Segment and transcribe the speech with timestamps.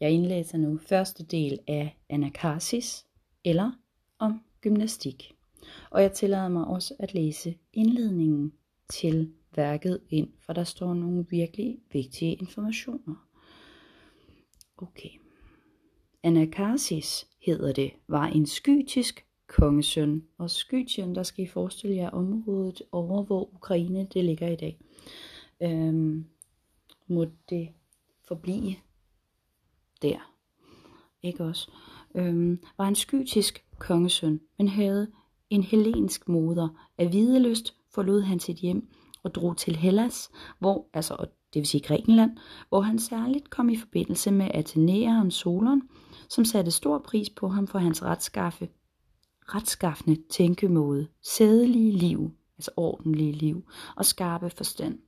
[0.00, 3.06] Jeg indlæser nu første del af anakarsis,
[3.44, 3.72] eller
[4.18, 5.32] om gymnastik.
[5.90, 8.52] Og jeg tillader mig også at læse indledningen
[8.88, 13.26] til værket ind, for der står nogle virkelig vigtige informationer.
[14.76, 15.10] Okay.
[16.22, 20.24] Anakarsis hedder det, var en skytisk kongesøn.
[20.38, 24.78] Og Skytien, der skal I forestille jer området over, hvor Ukraine det ligger i dag.
[25.62, 26.26] Øhm,
[27.06, 27.68] må det
[28.28, 28.76] forblive
[30.02, 30.30] der.
[31.22, 31.70] Ikke også?
[32.14, 35.10] Øhm, var en skytisk kongesøn, men havde
[35.50, 36.68] en helensk moder.
[36.98, 38.88] Af videlyst forlod han sit hjem
[39.22, 41.16] og drog til Hellas, hvor, altså,
[41.54, 42.36] det vil sige Grækenland,
[42.68, 45.82] hvor han særligt kom i forbindelse med Athenæeren Solon,
[46.28, 48.68] som satte stor pris på ham for hans retskaffe,
[49.42, 53.64] retskaffende tænkemåde, sædelige liv, altså ordentlige liv,
[53.96, 54.98] og skarpe forstand.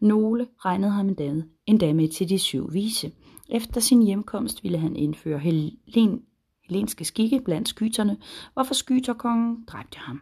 [0.00, 3.12] Nogle regnede ham endda, endda med til de syv vise.
[3.48, 6.22] Efter sin hjemkomst ville han indføre helen,
[6.68, 8.16] helenske skikke blandt skyterne,
[8.54, 10.20] hvorfor skyterkongen dræbte ham.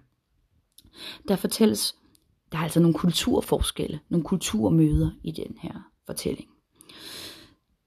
[1.29, 1.97] Der fortælles,
[2.53, 6.49] der er altså nogle kulturforskelle, nogle kulturmøder i den her fortælling.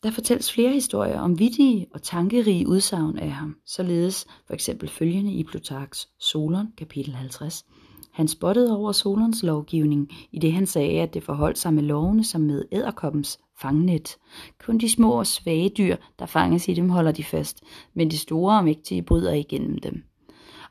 [0.04, 5.34] Der fortælles flere historier om vittige og tankerige udsagn af ham, således for eksempel følgende
[5.34, 7.66] i Plutarks Solon, kapitel 50.
[8.12, 12.24] Han spottede over Solons lovgivning, i det han sagde, at det forholdt sig med lovene
[12.24, 14.18] som med æderkoppens fangnet.
[14.66, 18.18] Kun de små og svage dyr, der fanges i dem, holder de fast, men de
[18.18, 20.04] store og mægtige bryder igennem dem.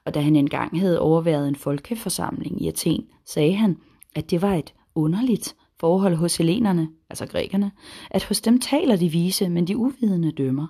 [0.04, 3.76] Og da han engang havde overværet en folkeforsamling i Athen, sagde han,
[4.16, 7.72] at det var et underligt forhold hos helenerne, altså grækerne,
[8.10, 10.66] at hos dem taler de vise, men de uvidende dømmer.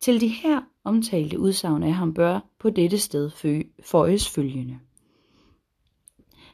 [0.00, 3.30] Til de her omtalte udsagn af ham bør på dette sted
[3.84, 4.78] føjes følgende.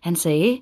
[0.05, 0.61] Han sagde,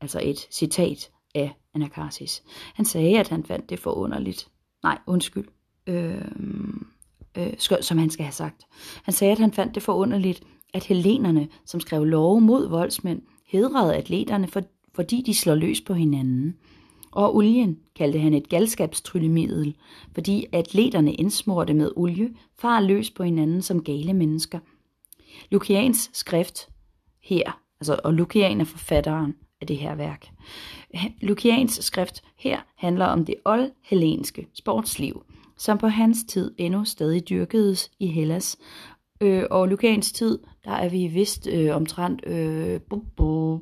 [0.00, 2.42] altså et citat af Anakarsis,
[2.74, 4.48] han sagde, at han fandt det forunderligt.
[4.82, 5.48] Nej, undskyld.
[5.86, 6.86] Øhm,
[7.38, 8.66] øh, øh, som han skal have sagt.
[9.02, 10.42] Han sagde, at han fandt det forunderligt,
[10.72, 14.62] at helenerne, som skrev love mod voldsmænd, hedrede atleterne, for,
[14.94, 16.56] fordi de slår løs på hinanden.
[17.10, 19.76] Og olien kaldte han et galskabstryllemiddel,
[20.12, 24.58] fordi atleterne indsmurte med olie far løs på hinanden som gale mennesker.
[25.50, 26.68] Lukians skrift
[27.22, 30.30] her, altså, og Lukian er forfatteren af det her værk.
[31.20, 35.24] Lukians skrift her handler om det oldhellenske sportsliv,
[35.58, 38.56] som på hans tid endnu stadig dyrkedes i Hellas.
[39.20, 43.60] Øh, og Lukians tid, der er vi vist øh, omtrent øh, bu, bu,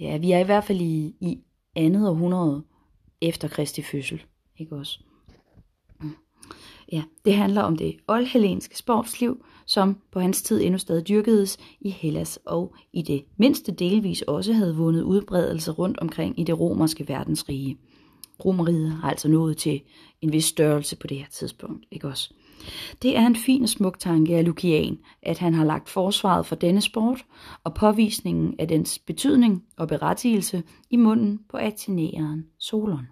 [0.00, 1.40] Ja, vi er i hvert fald i, i
[1.76, 2.64] andet århundrede
[3.20, 4.22] efter Kristi fødsel.
[4.58, 5.00] Ikke også?
[6.92, 11.90] Ja, det handler om det oldhellenske sportsliv, som på hans tid endnu stadig dyrkedes i
[11.90, 17.08] Hellas og i det mindste delvis også havde vundet udbredelse rundt omkring i det romerske
[17.08, 17.78] verdensrige.
[18.44, 19.80] Romeriet har altså nået til
[20.20, 22.34] en vis størrelse på det her tidspunkt, ikke også?
[23.02, 26.56] Det er en fin og smuk tanke af Lukian, at han har lagt forsvaret for
[26.56, 27.24] denne sport
[27.64, 33.06] og påvisningen af dens betydning og berettigelse i munden på athenæeren Solon.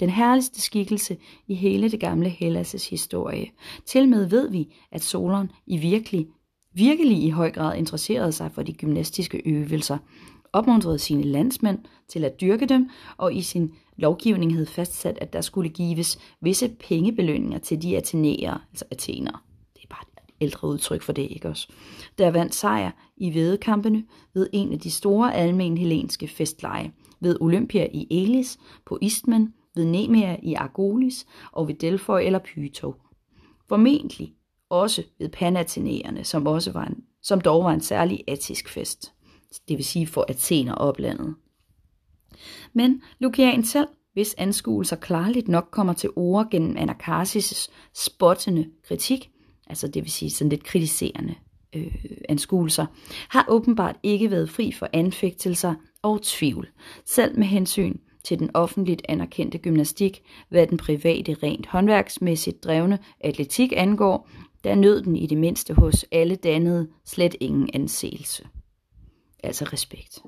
[0.00, 1.16] Den herligste skikkelse
[1.48, 3.50] i hele det gamle Hellas' historie.
[3.86, 6.26] Til med ved vi, at Solon i virkelig,
[6.72, 9.98] virkelig i høj grad interesserede sig for de gymnastiske øvelser,
[10.52, 11.78] opmuntrede sine landsmænd
[12.08, 16.68] til at dyrke dem, og i sin lovgivning havde fastsat, at der skulle gives visse
[16.68, 19.38] pengebelønninger til de athenere, altså athenere.
[19.74, 21.68] Det er bare et ældre udtryk for det, ikke også?
[22.18, 27.88] Der vandt sejr i vedekampene ved en af de store almen helenske festleje, ved Olympia
[27.92, 32.94] i Elis, på Istmen, ved Nemea i Argolis og ved Delphoi eller Pyto.
[33.68, 34.34] Formentlig
[34.70, 39.12] også ved panathenæerne, som, også var en, som dog var en særlig atisk fest,
[39.68, 41.34] det vil sige for Athener oplandet.
[42.72, 49.30] Men Lukian selv, hvis anskuelser klarligt nok kommer til ord gennem Anakarsis' spottende kritik,
[49.66, 51.34] altså det vil sige sådan lidt kritiserende
[51.74, 51.94] øh,
[52.28, 52.86] anskuelser,
[53.28, 56.68] har åbenbart ikke været fri for anfægtelser og tvivl,
[57.04, 63.72] selv med hensyn til den offentligt anerkendte gymnastik, hvad den private rent håndværksmæssigt drevne atletik
[63.76, 64.28] angår,
[64.64, 68.46] der nød den i det mindste hos alle dannede slet ingen anseelse.
[69.42, 70.18] Altså respekt.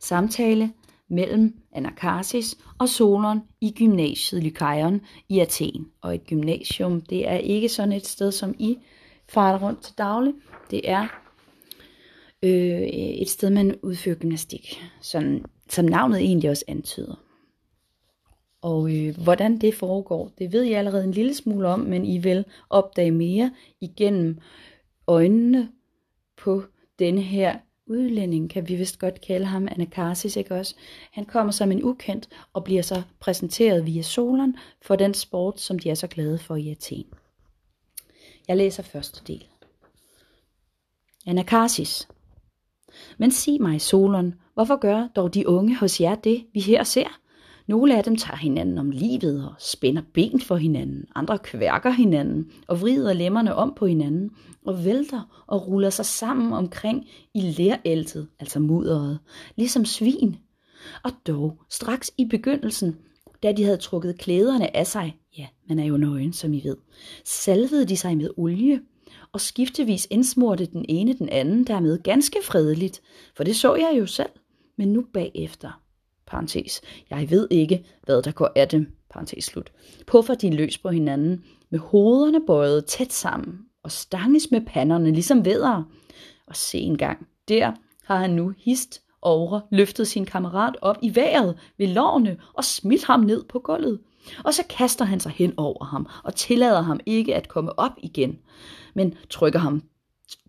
[0.00, 0.72] Samtale
[1.10, 5.86] mellem Anakarsis og Solon i gymnasiet Lykaion i Athen.
[6.00, 8.78] Og et gymnasium, det er ikke sådan et sted, som I
[9.28, 10.34] farer rundt til daglig.
[10.70, 11.06] Det er
[12.42, 12.82] øh,
[13.20, 17.23] et sted, man udfører gymnastik, sådan, som navnet egentlig også antyder.
[18.64, 22.18] Og øh, hvordan det foregår, det ved jeg allerede en lille smule om, men I
[22.18, 24.38] vil opdage mere igennem
[25.06, 25.68] øjnene
[26.36, 26.62] på
[26.98, 30.74] denne her udlænding, kan vi vist godt kalde ham, Anakarsis, ikke også?
[31.12, 35.78] Han kommer som en ukendt og bliver så præsenteret via Solon for den sport, som
[35.78, 37.06] de er så glade for i Athen.
[38.48, 39.46] Jeg læser første del.
[41.26, 42.08] Anakarsis.
[43.18, 47.23] Men sig mig, Solon, hvorfor gør dog de unge hos jer det, vi her ser?
[47.66, 51.04] Nogle af dem tager hinanden om livet og spænder ben for hinanden.
[51.14, 54.30] Andre kværker hinanden og vrider lemmerne om på hinanden
[54.66, 59.18] og vælter og ruller sig sammen omkring i læreltet, altså mudderet,
[59.56, 60.36] ligesom svin.
[61.02, 62.96] Og dog, straks i begyndelsen,
[63.42, 66.76] da de havde trukket klæderne af sig, ja, man er jo nøgen, som I ved,
[67.24, 68.80] salvede de sig med olie,
[69.32, 73.02] og skiftevis indsmurte den ene den anden dermed ganske fredeligt,
[73.36, 74.30] for det så jeg jo selv,
[74.76, 75.83] men nu bagefter,
[76.34, 79.72] parentes, jeg ved ikke, hvad der går af dem, parentes slut,
[80.06, 85.44] puffer de løs på hinanden, med hovederne bøjet tæt sammen, og stanges med panderne ligesom
[85.44, 85.82] vædder.
[86.46, 87.72] Og se en gang, der
[88.04, 93.04] har han nu hist over, løftet sin kammerat op i vejret ved lårene og smidt
[93.04, 94.00] ham ned på gulvet.
[94.44, 97.92] Og så kaster han sig hen over ham og tillader ham ikke at komme op
[98.02, 98.38] igen,
[98.94, 99.82] men trykker ham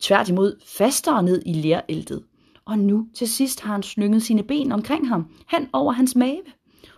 [0.02, 2.24] tværtimod fastere ned i læræltet.
[2.68, 6.44] Og nu til sidst har han slynget sine ben omkring ham, hen over hans mave,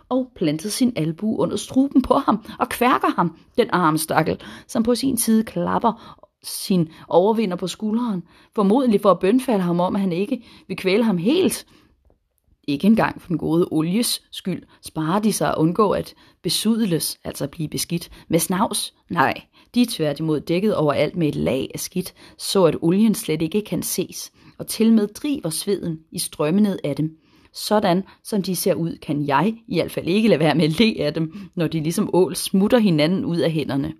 [0.08, 4.94] og plantet sin albu under struben på ham og kværker ham, den armstakkel, som på
[4.94, 8.22] sin side klapper sin overvinder på skulderen,
[8.54, 11.66] formodentlig for at bønfalde ham om, at han ikke vil kvæle ham helt.
[12.68, 17.46] Ikke engang for den gode olies skyld sparer de sig at undgå at besudles, altså
[17.46, 18.94] blive beskidt, med snavs.
[19.10, 19.42] Nej,
[19.74, 23.62] de er tværtimod dækket overalt med et lag af skidt, så at olien slet ikke
[23.62, 27.18] kan ses, og til med driver sveden i strømme ned af dem.
[27.52, 30.78] Sådan som de ser ud, kan jeg i hvert fald ikke lade være med at
[30.80, 33.92] le af dem, når de ligesom ål smutter hinanden ud af hænderne.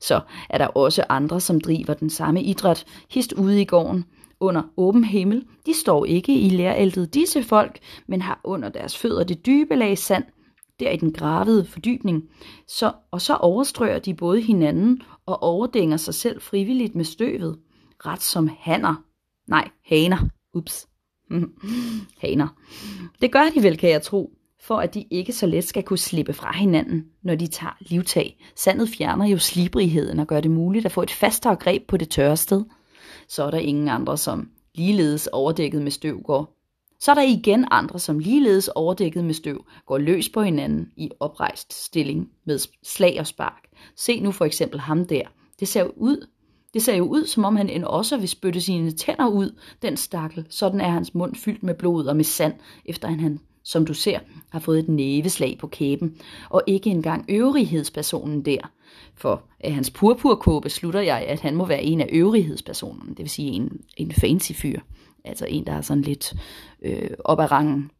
[0.00, 4.04] Så er der også andre, som driver den samme idræt, hist ude i gården,
[4.40, 5.44] under åben himmel.
[5.66, 9.98] De står ikke i læræltet disse folk, men har under deres fødder det dybe lag
[9.98, 10.24] sand,
[10.80, 12.22] der i den gravede fordybning,
[12.68, 17.58] så, og så overstrøger de både hinanden og overdænger sig selv frivilligt med støvet,
[18.06, 18.94] ret som hanner.
[19.50, 20.28] Nej, haner.
[20.54, 20.88] Ups.
[22.22, 22.48] haner.
[23.20, 24.30] Det gør de vel, kan jeg tro,
[24.60, 28.44] for at de ikke så let skal kunne slippe fra hinanden, når de tager livtag.
[28.56, 32.08] Sandet fjerner jo slibrigheden og gør det muligt at få et fastere greb på det
[32.08, 32.64] tørre sted.
[33.28, 36.60] Så er der ingen andre, som ligeledes overdækket med støv går
[37.00, 41.10] så er der igen andre, som ligeledes overdækket med støv, går løs på hinanden i
[41.20, 43.68] oprejst stilling med slag og spark.
[43.96, 45.22] Se nu for eksempel ham der.
[45.60, 46.26] Det ser ud,
[46.74, 49.96] det ser jo ud, som om han end også vil spytte sine tænder ud, den
[49.96, 50.46] stakkel.
[50.50, 54.18] Sådan er hans mund fyldt med blod og med sand, efter han, som du ser,
[54.50, 56.16] har fået et næveslag på kæben.
[56.50, 58.70] Og ikke engang øvrighedspersonen der.
[59.14, 63.30] For af hans purpurkåbe slutter jeg, at han må være en af øvrighedspersonerne, det vil
[63.30, 64.80] sige en, en fancy fyr.
[65.24, 66.34] Altså en, der er sådan lidt
[66.82, 67.90] øh, op ad rangen.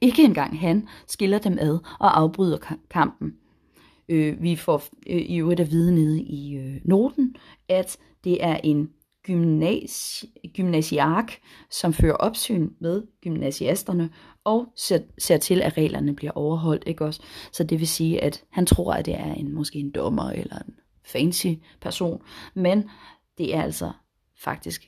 [0.00, 2.58] Ikke engang han skiller dem ad og afbryder
[2.90, 3.34] kampen.
[4.08, 7.36] Øh, vi får øh, i øvrigt at vide nede i øh, noten,
[7.68, 8.90] at det er en
[9.26, 10.26] gymnasi
[10.56, 11.38] gymnasiark,
[11.70, 14.10] som fører opsyn med gymnasiasterne
[14.44, 16.84] og ser, ser til, at reglerne bliver overholdt.
[16.86, 17.22] Ikke også?
[17.52, 20.58] Så det vil sige, at han tror, at det er en måske en dommer eller
[20.58, 20.74] en
[21.04, 21.46] fancy
[21.80, 22.22] person,
[22.54, 22.90] men
[23.38, 23.92] det er altså
[24.38, 24.86] faktisk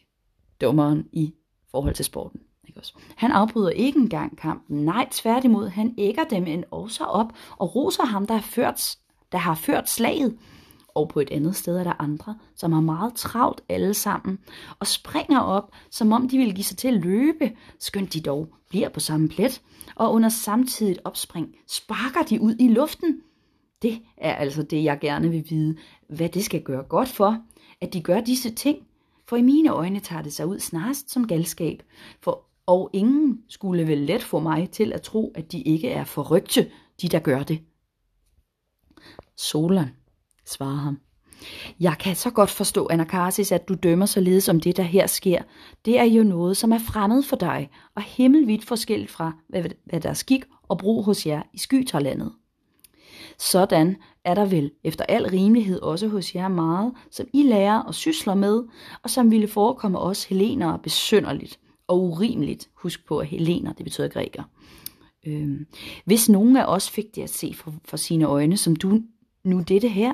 [0.61, 1.35] dommeren i
[1.70, 2.41] forhold til sporten.
[2.69, 2.94] Ikke også?
[3.17, 4.85] Han afbryder ikke engang kampen.
[4.85, 8.97] Nej, tværtimod, han ægger dem en også op og roser ham, der har ført,
[9.32, 10.39] der har ført slaget.
[10.94, 14.39] Og på et andet sted er der andre, som har meget travlt alle sammen,
[14.79, 18.49] og springer op, som om de vil give sig til at løbe, skønt de dog
[18.69, 19.63] bliver på samme plet,
[19.94, 23.20] og under samtidigt opspring sparker de ud i luften.
[23.82, 25.77] Det er altså det, jeg gerne vil vide,
[26.08, 27.39] hvad det skal gøre godt for,
[27.81, 28.79] at de gør disse ting,
[29.29, 31.82] for i mine øjne tager det sig ud snarest som galskab,
[32.20, 36.05] for og ingen skulle vel let få mig til at tro, at de ikke er
[36.05, 36.70] forrygte,
[37.03, 37.61] de der gør det.
[39.39, 39.91] Solan,
[40.47, 40.99] svarer ham.
[41.81, 45.43] Jeg kan så godt forstå, Anakarsis, at du dømmer således om det, der her sker.
[45.85, 50.01] Det er jo noget, som er fremmed for dig, og himmelvidt forskelligt fra, hvad, hvad
[50.01, 52.33] der er skik og brug hos jer i skytarlandet.
[53.39, 57.95] Sådan er der vel efter al rimelighed også hos jer meget, som I lærer og
[57.95, 58.63] sysler med,
[59.03, 62.69] og som ville forekomme os helenere besønderligt og urimeligt.
[62.75, 64.43] Husk på, at helener, det betyder græker.
[65.27, 65.67] Øhm,
[66.05, 69.01] hvis nogen af os fik det at se for, for sine øjne, som du
[69.48, 70.12] nu dette her,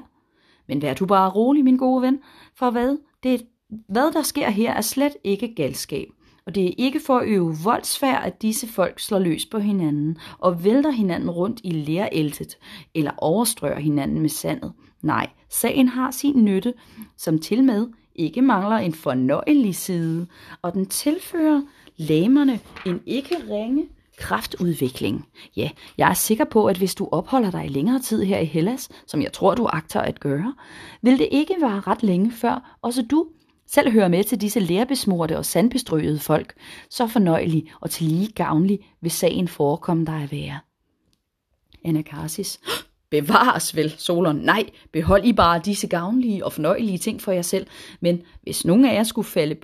[0.69, 2.19] men vær du bare rolig, min gode ven,
[2.55, 3.47] for hvad, det,
[3.89, 6.09] hvad der sker her er slet ikke galskab.
[6.47, 10.19] Og det er ikke for at øve voldsfærd, at disse folk slår løs på hinanden
[10.39, 12.59] og vælter hinanden rundt i læræltet
[12.95, 14.73] eller overstrøger hinanden med sandet.
[15.03, 16.75] Nej, sagen har sin nytte,
[17.17, 20.27] som til med ikke mangler en fornøjelig side,
[20.63, 21.63] og den tilfører
[21.97, 23.87] lamerne en ikke ringe
[24.19, 25.29] kraftudvikling.
[25.57, 28.89] Ja, jeg er sikker på, at hvis du opholder dig længere tid her i Hellas,
[29.07, 30.55] som jeg tror, du agter at gøre,
[31.03, 33.27] vil det ikke være ret længe før også du
[33.67, 36.55] selv hører med til disse lærbesmorte og sandbestrøede folk,
[36.91, 40.59] så fornøjelig og til lige gavnlig vil sagen forekomme dig at være.
[41.85, 42.61] Anakarsis.
[43.11, 44.37] Bevares vel, Solon.
[44.37, 47.67] Nej, behold I bare disse gavnlige og fornøjelige ting for jer selv.
[48.01, 49.57] Men hvis nogen af jer skulle falde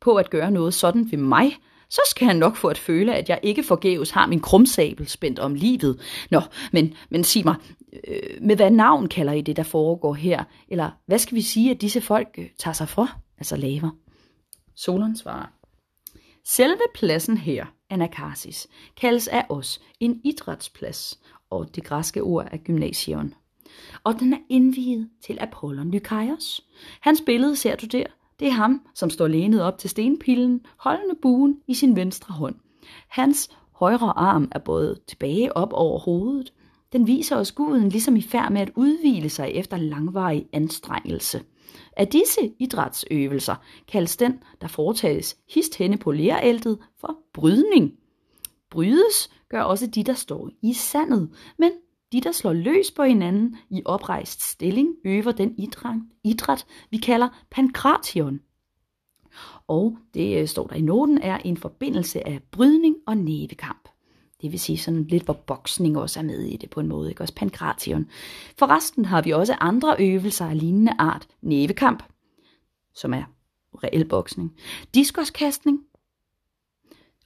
[0.00, 1.56] på at gøre noget sådan ved mig,
[1.90, 5.38] så skal han nok få at føle, at jeg ikke forgæves har min krumsabel spændt
[5.38, 6.00] om livet.
[6.30, 6.40] Nå,
[6.72, 7.54] men, men sig mig,
[8.08, 10.44] øh, med hvad navn kalder I det, der foregår her?
[10.68, 13.90] Eller hvad skal vi sige, at disse folk øh, tager sig for, altså laver?
[14.76, 15.46] Solon svarer.
[16.44, 18.68] Selve pladsen her, Anakarsis,
[19.00, 21.20] kaldes af os en idrætsplads,
[21.50, 23.34] og det græske ord er gymnasion.
[24.04, 26.60] Og den er indviet til Apollon Lykaios.
[27.00, 28.06] Hans billede ser du der.
[28.40, 32.54] Det er ham, som står lænet op til stenpillen, holdende buen i sin venstre hånd.
[33.08, 36.52] Hans højre arm er både tilbage op over hovedet.
[36.92, 41.42] Den viser os guden ligesom i færd med at udvile sig efter langvarig anstrengelse.
[41.96, 43.54] Af disse idrætsøvelser
[43.88, 47.92] kaldes den, der foretages hist henne på læræltet, for brydning.
[48.70, 51.70] Brydes gør også de, der står i sandet, men
[52.12, 57.28] de, der slår løs på hinanden i oprejst stilling, øver den idræt, idræt vi kalder
[57.50, 58.40] pankration.
[59.68, 63.88] Og det øh, står der i noten, er en forbindelse af brydning og nævekamp.
[64.42, 67.10] Det vil sige sådan lidt, hvor boksning også er med i det på en måde,
[67.10, 67.22] ikke?
[67.22, 68.06] Også pankration.
[68.58, 71.28] Forresten har vi også andre øvelser af lignende art.
[71.42, 72.02] Nævekamp,
[72.94, 73.22] som er
[73.74, 74.56] reel boksning.
[74.94, 75.80] Diskoskastning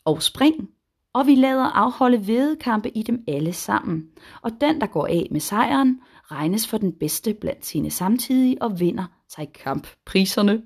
[0.04, 0.70] og spring,
[1.14, 4.08] og vi lader afholde vedekampe i dem alle sammen.
[4.42, 8.80] Og den, der går af med sejren, regnes for den bedste blandt sine samtidige og
[8.80, 10.62] vinder sig kamppriserne.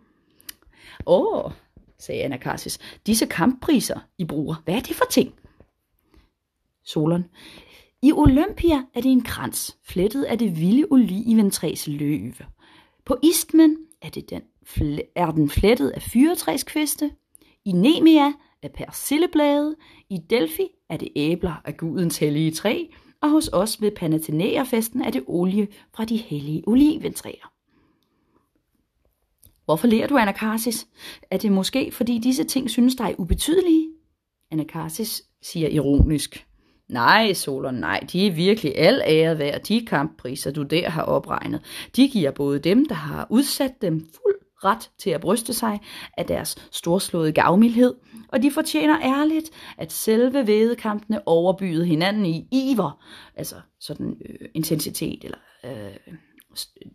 [1.07, 1.53] Åh, oh,
[1.99, 5.35] sagde Anakarsis, disse kamppriser, I bruger, hvad er det for ting?
[6.85, 7.25] Solon.
[8.03, 12.47] I Olympia er det en krans, flettet af det vilde oliventræs løve.
[13.05, 14.43] På Istmen er, det den,
[15.17, 17.11] er den flettet af fyretræskviste.
[17.65, 19.77] I Nemea af persilleblade,
[20.11, 22.85] i Delphi er det æbler af gudens hellige træ,
[23.23, 27.53] og hos os ved Panathenaerfesten er det olie fra de hellige oliventræer.
[29.65, 30.87] Hvorfor lærer du Anakarsis?
[31.31, 33.89] Er det måske, fordi disse ting synes dig ubetydelige?
[34.51, 36.47] Anakarsis siger ironisk.
[36.89, 41.89] Nej, Solon, nej, de er virkelig al æret værd, de kamppriser, du der har opregnet.
[41.97, 45.81] De giver både dem, der har udsat dem fuld ret til at bryste sig
[46.17, 47.95] af deres storslåede gavmildhed,
[48.29, 53.05] og de fortjener ærligt, at selve vedekampene overbyder hinanden i iver,
[53.37, 56.15] altså sådan øh, intensitet eller øh,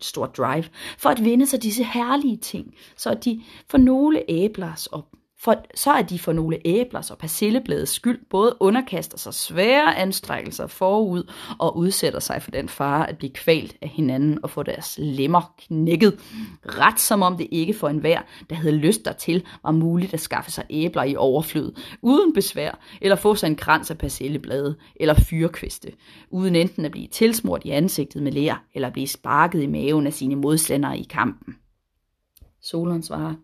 [0.02, 0.64] stort drive,
[0.98, 5.06] for at vinde sig disse herlige ting, så at de for nogle æblers op
[5.44, 10.66] for, så er de for nogle æblers og persillebladets skyld både underkaster sig svære anstrengelser
[10.66, 14.94] forud og udsætter sig for den fare at blive kvalt af hinanden og få deres
[14.98, 16.20] lemmer knækket.
[16.66, 18.20] Ret som om det ikke for enhver,
[18.50, 23.16] der havde lyst dertil, var muligt at skaffe sig æbler i overflod, uden besvær, eller
[23.16, 25.92] få sig en krans af persilleblade eller fyrkviste,
[26.30, 30.12] uden enten at blive tilsmurt i ansigtet med lær, eller blive sparket i maven af
[30.12, 31.54] sine modstandere i kampen.
[32.62, 33.34] Solon svarer,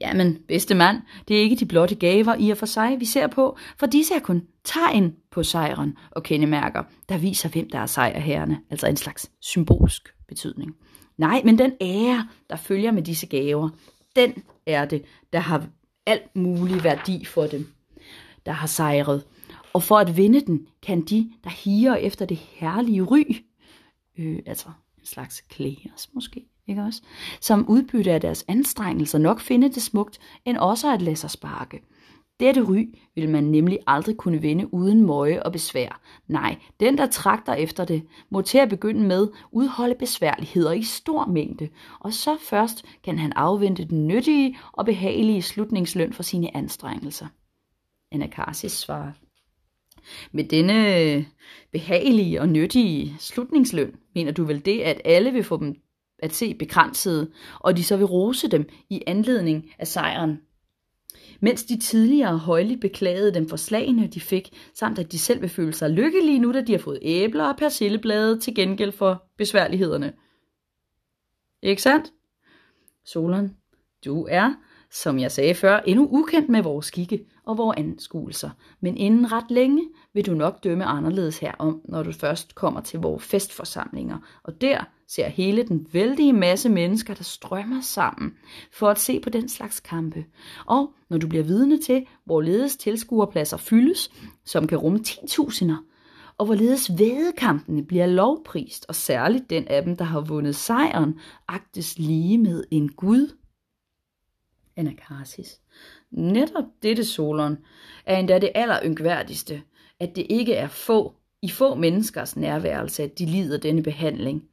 [0.00, 3.26] Jamen, bedste mand, det er ikke de blotte gaver i og for sig, vi ser
[3.26, 7.86] på, for disse er kun tegn på sejren og kendemærker, der viser, hvem der er
[7.86, 10.76] sejrherrene, altså en slags symbolsk betydning.
[11.18, 13.68] Nej, men den ære, der følger med disse gaver,
[14.16, 15.66] den er det, der har
[16.06, 17.72] alt mulig værdi for dem,
[18.46, 19.24] der har sejret.
[19.72, 23.22] Og for at vinde den, kan de, der higer efter det herlige ry,
[24.18, 27.02] øh, altså en slags klæres måske, ikke også?
[27.40, 31.82] Som udbytte af deres anstrengelser nok finde det smukt, end også at lade sig sparke.
[32.40, 36.00] Dette ry vil man nemlig aldrig kunne vinde uden møje og besvær.
[36.28, 41.26] Nej, den der trakter efter det, må til at begynde med udholde besværligheder i stor
[41.26, 41.68] mængde,
[42.00, 47.26] og så først kan han afvente den nyttige og behagelige slutningsløn for sine anstrengelser.
[48.12, 49.12] Anakarsis svarer.
[50.32, 51.26] Med denne
[51.72, 55.74] behagelige og nyttige slutningsløn, mener du vel det, at alle vil få dem
[56.22, 60.40] at se begrænsede, og de så vil rose dem i anledning af sejren.
[61.40, 65.50] Mens de tidligere højligt beklagede dem for slagene, de fik, samt at de selv vil
[65.50, 70.12] føle sig lykkelige nu, da de har fået æbler og persilleblade til gengæld for besværlighederne.
[71.62, 72.12] Ikke sandt?
[73.04, 73.56] Solon,
[74.04, 74.54] du er
[74.92, 78.50] som jeg sagde før, endnu ukendt med vores skikke og vores anskuelser.
[78.80, 83.00] Men inden ret længe vil du nok dømme anderledes herom, når du først kommer til
[83.00, 84.18] vores festforsamlinger.
[84.42, 88.32] Og der ser hele den vældige masse mennesker, der strømmer sammen
[88.72, 90.24] for at se på den slags kampe.
[90.66, 94.10] Og når du bliver vidne til, hvorledes tilskuerpladser fyldes,
[94.44, 95.76] som kan rumme 10.000'er,
[96.38, 101.18] og hvorledes vædekampene bliver lovprist, og særligt den af dem, der har vundet sejren,
[101.48, 103.28] agtes lige med en gud.
[104.76, 105.60] Anakarsis.
[106.10, 107.58] Netop dette, Solon,
[108.06, 109.62] er endda det allerynkværdigste,
[110.00, 114.44] at det ikke er få i få menneskers nærværelse, at de lider denne behandling,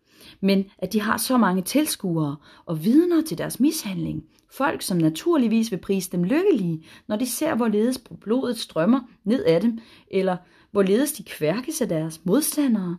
[0.41, 2.35] men at de har så mange tilskuere
[2.65, 4.23] og vidner til deres mishandling.
[4.51, 9.61] Folk, som naturligvis vil prise dem lykkelige, når de ser, hvorledes blodet strømmer ned af
[9.61, 9.79] dem,
[10.11, 10.37] eller
[10.71, 12.97] hvorledes de kværkes af deres modstandere.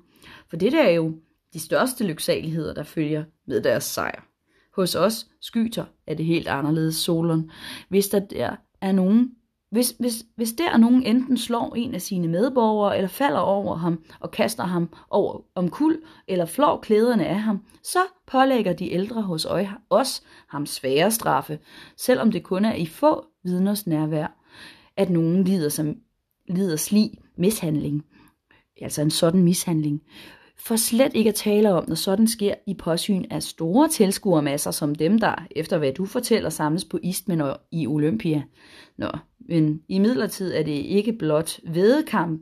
[0.51, 1.15] For det er jo
[1.53, 4.30] de største lyksaligheder, der følger med deres sejr.
[4.77, 7.51] Hos os skyter er det helt anderledes Solon.
[7.89, 9.31] Hvis der der er nogen,
[9.71, 13.77] hvis, hvis, hvis der er nogen enten slår en af sine medborgere, eller falder over
[13.77, 18.93] ham og kaster ham over om kul, eller flår klæderne af ham, så pålægger de
[18.93, 19.47] ældre hos
[19.91, 21.59] os ham svære straffe,
[21.97, 24.27] selvom det kun er i få vidners nærvær,
[24.97, 25.97] at nogen lider, som,
[26.49, 28.05] lider slig mishandling.
[28.81, 30.03] Altså en sådan mishandling.
[30.65, 34.95] For slet ikke at tale om, når sådan sker i påsyn af store tilskuermasser som
[34.95, 38.43] dem, der, efter hvad du fortæller, samles på Istmen og i Olympia.
[38.99, 42.41] Nå, men i midlertid er det ikke blot vedekamp,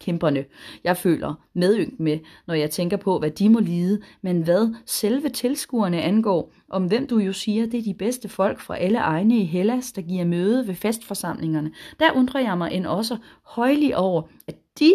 [0.00, 0.44] kæmperne,
[0.84, 5.28] jeg føler medynk med, når jeg tænker på, hvad de må lide, men hvad selve
[5.28, 9.38] tilskuerne angår, om hvem du jo siger, det er de bedste folk fra alle egne
[9.38, 11.72] i Hellas, der giver møde ved festforsamlingerne.
[12.00, 14.92] Der undrer jeg mig end også højlig over, at de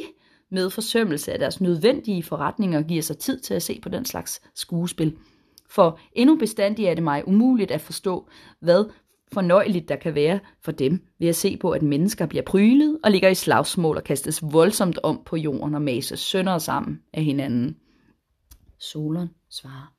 [0.54, 4.42] med forsømmelse af deres nødvendige forretninger giver sig tid til at se på den slags
[4.56, 5.18] skuespil.
[5.70, 8.28] For endnu bestandig er det mig umuligt at forstå,
[8.60, 8.86] hvad
[9.34, 13.12] fornøjeligt der kan være for dem ved at se på, at mennesker bliver prylet og
[13.12, 17.78] ligger i slagsmål og kastes voldsomt om på jorden og mases sønder sammen af hinanden.
[18.80, 19.94] Solon svarer.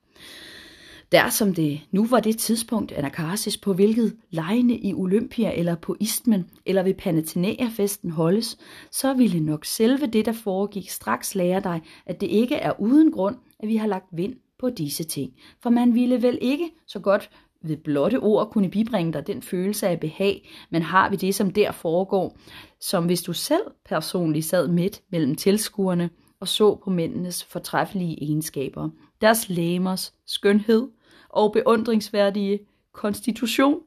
[1.11, 5.95] Der som det nu var det tidspunkt, Anakarsis på hvilket lejene i Olympia eller på
[5.99, 8.57] Istmen eller ved Panathenaea-festen holdes,
[8.91, 13.11] så ville nok selve det, der foregik, straks lære dig, at det ikke er uden
[13.11, 15.31] grund, at vi har lagt vind på disse ting.
[15.63, 17.29] For man ville vel ikke så godt
[17.61, 21.51] ved blotte ord kunne bibringe dig den følelse af behag, men har vi det, som
[21.51, 22.37] der foregår,
[22.79, 28.89] som hvis du selv personligt sad midt mellem tilskuerne og så på mændenes fortræffelige egenskaber,
[29.21, 30.87] deres læmers skønhed
[31.29, 32.59] og beundringsværdige
[32.91, 33.79] konstitution,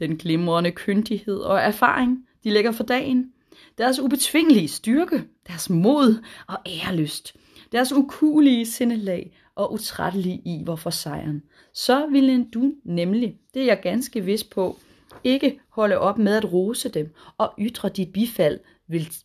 [0.00, 3.32] den glimrende kyndighed og erfaring, de lægger for dagen,
[3.78, 7.36] deres ubetvingelige styrke, deres mod og ærelyst,
[7.72, 13.80] deres ukulige sindelag og utrættelige iver for sejren, så ville du nemlig, det er jeg
[13.82, 14.76] ganske vis på,
[15.24, 18.60] ikke holde op med at rose dem og ytre dit bifald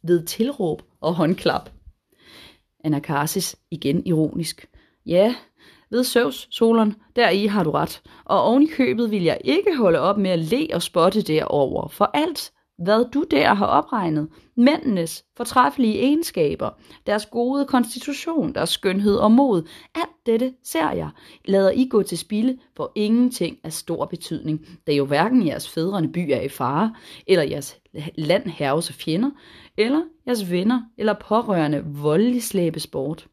[0.04, 1.70] ved tilråb og håndklap.
[2.84, 4.70] Anakarsis igen ironisk.
[5.06, 5.36] Ja,
[5.90, 8.02] ved Søvs, Solon, deri har du ret.
[8.26, 11.88] Og oven i købet vil jeg ikke holde op med at le og spotte derover,
[11.88, 16.70] for alt, hvad du der har opregnet, mændenes fortræffelige egenskaber,
[17.08, 21.10] deres gode konstitution, deres skønhed og mod, alt dette ser jeg,
[21.46, 26.12] lader I gå til spilde, for ingenting er stor betydning, da jo hverken jeres fædrene
[26.12, 26.96] by er i fare,
[27.28, 27.78] eller jeres
[28.16, 29.32] land herves af fjender,
[29.78, 33.28] eller jeres venner eller pårørende voldelig slæbes bort.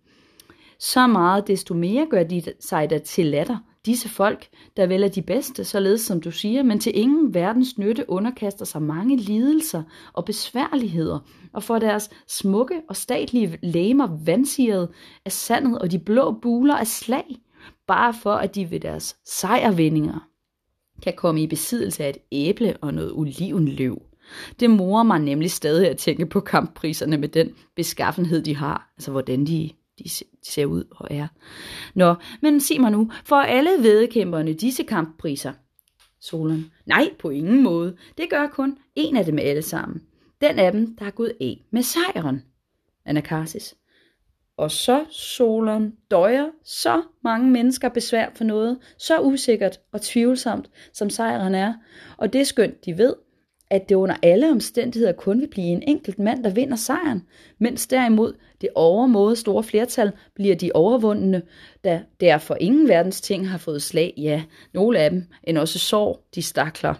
[0.78, 3.56] Så meget desto mere gør de sig da til latter,
[3.88, 7.78] disse folk, der vel er de bedste, således som du siger, men til ingen verdens
[7.78, 11.18] nytte underkaster sig mange lidelser og besværligheder,
[11.52, 14.88] og får deres smukke og statlige læmer vandsiret
[15.24, 17.36] af sandet og de blå buler af slag,
[17.86, 20.28] bare for at de ved deres sejrvindinger
[21.02, 24.02] kan komme i besiddelse af et æble og noget olivenløv.
[24.60, 29.10] Det morer mig nemlig stadig at tænke på kamppriserne med den beskaffenhed, de har, altså
[29.10, 30.08] hvordan de de
[30.42, 31.28] ser ud og er.
[31.94, 35.52] Nå, men sig mig nu, for alle vedkæmperne disse kamppriser?
[36.20, 36.64] Solon.
[36.86, 37.96] Nej, på ingen måde.
[38.18, 40.02] Det gør kun en af dem alle sammen.
[40.40, 42.42] Den af dem, der er gået af med sejren.
[43.04, 43.74] Anakarsis.
[44.56, 51.10] Og så, Solon, døjer så mange mennesker besvær for noget, så usikkert og tvivlsomt, som
[51.10, 51.74] sejren er.
[52.16, 53.14] Og det skønt de ved,
[53.70, 57.22] at det under alle omstændigheder kun vil blive en enkelt mand, der vinder sejren,
[57.58, 61.42] mens derimod det overmåde store flertal bliver de overvundne,
[61.84, 64.42] da der for ingen verdens ting har fået slag, ja,
[64.74, 66.94] nogle af dem, end også sår, de stakler.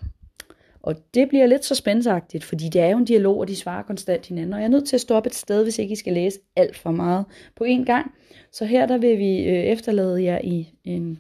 [0.83, 3.83] Og det bliver lidt så spændsagtigt, fordi det er jo en dialog, og de svarer
[3.83, 6.13] konstant hinanden, og jeg er nødt til at stoppe et sted, hvis ikke I skal
[6.13, 7.25] læse alt for meget
[7.57, 8.15] på én gang.
[8.53, 11.19] Så her der vil vi øh, efterlade jer i en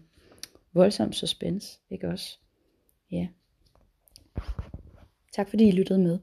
[0.74, 2.38] voldsom suspense, ikke også?
[3.12, 3.26] Ja.
[5.32, 6.18] Tak fordi I lyttede med.